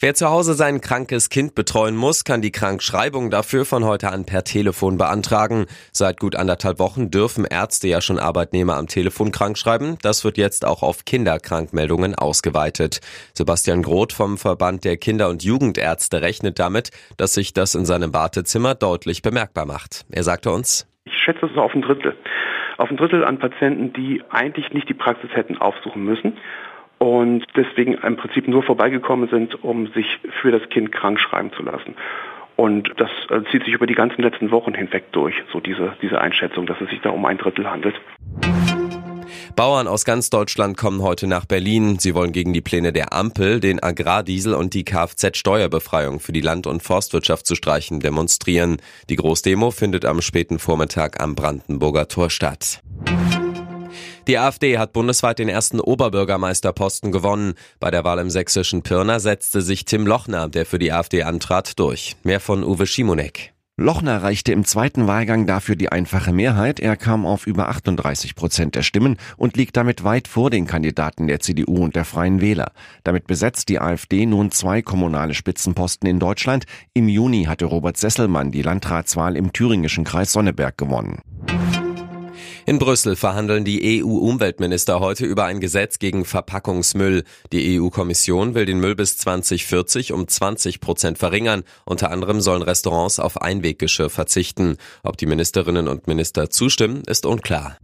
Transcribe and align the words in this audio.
Wer 0.00 0.14
zu 0.14 0.28
Hause 0.28 0.54
sein 0.54 0.80
krankes 0.80 1.30
Kind 1.30 1.54
betreuen 1.54 1.96
muss, 1.96 2.24
kann 2.24 2.42
die 2.42 2.52
Krankschreibung 2.52 3.30
dafür 3.30 3.64
von 3.64 3.84
heute 3.84 4.10
an 4.10 4.24
per 4.24 4.44
Telefon 4.44 4.98
beantragen. 4.98 5.66
Seit 5.92 6.20
gut 6.20 6.36
anderthalb 6.36 6.78
Wochen 6.78 7.10
dürfen 7.10 7.44
Ärzte 7.44 7.88
ja 7.88 8.00
schon 8.00 8.18
Arbeitnehmer 8.18 8.76
am 8.76 8.86
Telefon 8.86 9.32
krankschreiben. 9.32 9.98
Das 10.02 10.24
wird 10.24 10.38
jetzt 10.38 10.64
auch 10.66 10.82
auf 10.82 11.04
Kinderkrankmeldungen 11.04 12.14
ausgeweitet. 12.14 13.00
Sebastian 13.34 13.82
Groth 13.82 14.12
vom 14.12 14.38
Verband 14.38 14.84
der 14.84 14.96
Kinder- 14.96 15.28
und 15.28 15.42
Jugendärzte 15.44 16.22
rechnet 16.22 16.58
damit, 16.58 16.90
dass 17.16 17.34
sich 17.34 17.52
das 17.52 17.74
in 17.74 17.86
seinem 17.86 18.14
Wartezimmer 18.14 18.74
deutlich 18.74 19.22
bemerkbar 19.22 19.66
macht. 19.66 20.04
Er 20.10 20.22
sagte 20.22 20.50
uns, 20.50 20.86
ich 21.04 21.14
schätze 21.14 21.46
es 21.46 21.56
auf 21.56 21.74
ein 21.74 21.82
Drittel. 21.82 22.16
Auf 22.78 22.90
ein 22.90 22.96
Drittel 22.96 23.24
an 23.24 23.38
Patienten, 23.38 23.92
die 23.92 24.22
eigentlich 24.30 24.72
nicht 24.72 24.88
die 24.88 24.94
Praxis 24.94 25.30
hätten 25.32 25.58
aufsuchen 25.58 26.04
müssen 26.04 26.38
und 27.04 27.44
deswegen 27.54 27.92
im 27.92 28.16
Prinzip 28.16 28.48
nur 28.48 28.62
vorbeigekommen 28.62 29.28
sind, 29.28 29.62
um 29.62 29.88
sich 29.88 30.06
für 30.40 30.50
das 30.50 30.66
Kind 30.70 30.90
krank 30.90 31.20
schreiben 31.20 31.52
zu 31.52 31.62
lassen. 31.62 31.96
Und 32.56 32.94
das 32.96 33.10
äh, 33.28 33.42
zieht 33.50 33.64
sich 33.64 33.74
über 33.74 33.86
die 33.86 33.94
ganzen 33.94 34.22
letzten 34.22 34.50
Wochen 34.50 34.72
hinweg 34.72 35.12
durch, 35.12 35.34
so 35.52 35.60
diese, 35.60 35.94
diese 36.00 36.18
Einschätzung, 36.18 36.64
dass 36.64 36.80
es 36.80 36.88
sich 36.88 37.02
da 37.02 37.10
um 37.10 37.26
ein 37.26 37.36
Drittel 37.36 37.70
handelt. 37.70 37.94
Bauern 39.54 39.86
aus 39.86 40.06
ganz 40.06 40.30
Deutschland 40.30 40.78
kommen 40.78 41.02
heute 41.02 41.26
nach 41.26 41.44
Berlin. 41.44 41.98
Sie 41.98 42.14
wollen 42.14 42.32
gegen 42.32 42.54
die 42.54 42.62
Pläne 42.62 42.92
der 42.92 43.12
Ampel, 43.12 43.60
den 43.60 43.82
Agrardiesel 43.82 44.54
und 44.54 44.72
die 44.72 44.84
Kfz-Steuerbefreiung 44.84 46.20
für 46.20 46.32
die 46.32 46.40
Land- 46.40 46.66
und 46.66 46.82
Forstwirtschaft 46.82 47.46
zu 47.46 47.54
streichen, 47.54 48.00
demonstrieren. 48.00 48.78
Die 49.10 49.16
Großdemo 49.16 49.72
findet 49.72 50.06
am 50.06 50.22
späten 50.22 50.58
Vormittag 50.58 51.22
am 51.22 51.34
Brandenburger 51.34 52.08
Tor 52.08 52.30
statt. 52.30 52.80
Die 54.26 54.38
AfD 54.38 54.78
hat 54.78 54.94
bundesweit 54.94 55.38
den 55.38 55.50
ersten 55.50 55.80
Oberbürgermeisterposten 55.80 57.12
gewonnen. 57.12 57.54
Bei 57.78 57.90
der 57.90 58.04
Wahl 58.04 58.18
im 58.18 58.30
sächsischen 58.30 58.82
Pirna 58.82 59.20
setzte 59.20 59.60
sich 59.60 59.84
Tim 59.84 60.06
Lochner, 60.06 60.48
der 60.48 60.64
für 60.64 60.78
die 60.78 60.92
AfD 60.92 61.24
antrat, 61.24 61.78
durch. 61.78 62.16
Mehr 62.22 62.40
von 62.40 62.64
Uwe 62.64 62.86
Schimonek. 62.86 63.52
Lochner 63.76 64.22
reichte 64.22 64.52
im 64.52 64.64
zweiten 64.64 65.08
Wahlgang 65.08 65.46
dafür 65.46 65.74
die 65.76 65.90
einfache 65.90 66.32
Mehrheit. 66.32 66.80
Er 66.80 66.96
kam 66.96 67.26
auf 67.26 67.46
über 67.46 67.68
38 67.68 68.34
Prozent 68.36 68.76
der 68.76 68.82
Stimmen 68.82 69.16
und 69.36 69.56
liegt 69.56 69.76
damit 69.76 70.04
weit 70.04 70.28
vor 70.28 70.48
den 70.48 70.66
Kandidaten 70.66 71.26
der 71.26 71.40
CDU 71.40 71.82
und 71.82 71.96
der 71.96 72.04
Freien 72.04 72.40
Wähler. 72.40 72.70
Damit 73.02 73.26
besetzt 73.26 73.68
die 73.68 73.80
AfD 73.80 74.26
nun 74.26 74.52
zwei 74.52 74.80
kommunale 74.80 75.34
Spitzenposten 75.34 76.08
in 76.08 76.20
Deutschland. 76.20 76.66
Im 76.94 77.08
Juni 77.08 77.44
hatte 77.44 77.64
Robert 77.64 77.96
Sesselmann 77.96 78.52
die 78.52 78.62
Landratswahl 78.62 79.36
im 79.36 79.52
thüringischen 79.52 80.04
Kreis 80.04 80.32
Sonneberg 80.32 80.78
gewonnen. 80.78 81.18
In 82.66 82.78
Brüssel 82.78 83.14
verhandeln 83.14 83.64
die 83.64 84.02
EU-Umweltminister 84.02 84.98
heute 84.98 85.26
über 85.26 85.44
ein 85.44 85.60
Gesetz 85.60 85.98
gegen 85.98 86.24
Verpackungsmüll. 86.24 87.24
Die 87.52 87.78
EU-Kommission 87.78 88.54
will 88.54 88.64
den 88.64 88.80
Müll 88.80 88.94
bis 88.94 89.18
2040 89.18 90.12
um 90.12 90.26
20 90.26 90.80
Prozent 90.80 91.18
verringern. 91.18 91.64
Unter 91.84 92.10
anderem 92.10 92.40
sollen 92.40 92.62
Restaurants 92.62 93.18
auf 93.18 93.42
Einweggeschirr 93.42 94.08
verzichten. 94.08 94.78
Ob 95.02 95.18
die 95.18 95.26
Ministerinnen 95.26 95.88
und 95.88 96.06
Minister 96.06 96.48
zustimmen, 96.48 97.02
ist 97.06 97.26
unklar. 97.26 97.76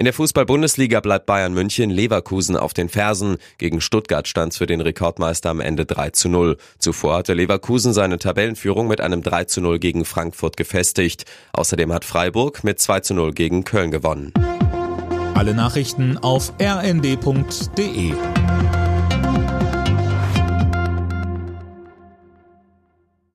In 0.00 0.04
der 0.04 0.14
Fußball-Bundesliga 0.14 1.00
bleibt 1.00 1.26
Bayern 1.26 1.52
München 1.52 1.90
Leverkusen 1.90 2.56
auf 2.56 2.72
den 2.72 2.88
Fersen. 2.88 3.36
Gegen 3.58 3.82
Stuttgart 3.82 4.26
stand 4.26 4.54
für 4.54 4.64
den 4.64 4.80
Rekordmeister 4.80 5.50
am 5.50 5.60
Ende 5.60 5.84
3 5.84 6.08
zu 6.08 6.30
0. 6.30 6.56
Zuvor 6.78 7.18
hatte 7.18 7.34
Leverkusen 7.34 7.92
seine 7.92 8.18
Tabellenführung 8.18 8.88
mit 8.88 9.02
einem 9.02 9.20
3 9.20 9.44
zu 9.44 9.60
0 9.60 9.78
gegen 9.78 10.06
Frankfurt 10.06 10.56
gefestigt. 10.56 11.26
Außerdem 11.52 11.92
hat 11.92 12.06
Freiburg 12.06 12.64
mit 12.64 12.80
2 12.80 13.00
zu 13.00 13.12
0 13.12 13.32
gegen 13.32 13.64
Köln 13.64 13.90
gewonnen. 13.90 14.32
Alle 15.34 15.52
Nachrichten 15.52 16.16
auf 16.16 16.54
rnd.de 16.58 18.14